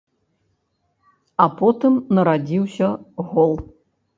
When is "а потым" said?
1.45-1.99